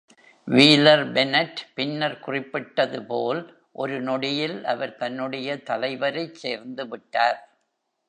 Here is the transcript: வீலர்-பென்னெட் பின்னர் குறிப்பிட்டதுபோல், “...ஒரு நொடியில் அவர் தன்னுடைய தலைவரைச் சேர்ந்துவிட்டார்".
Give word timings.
வீலர்-பென்னெட் 0.47 1.61
பின்னர் 1.73 2.17
குறிப்பிட்டதுபோல், 2.19 3.41
“...ஒரு 3.75 4.01
நொடியில் 4.01 4.63
அவர் 4.65 4.97
தன்னுடைய 4.97 5.61
தலைவரைச் 5.63 6.37
சேர்ந்துவிட்டார்". 6.43 7.41